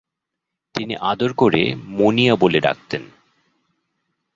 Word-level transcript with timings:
তিনি 0.75 0.95
আদর 0.95 1.33
করে 1.33 1.75
মনিয়া 1.89 2.35
বলে 2.35 2.59
ডাকতেন। 2.59 3.03